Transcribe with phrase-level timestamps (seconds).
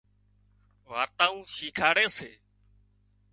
[0.87, 2.31] وارتائون شيکاڙي سي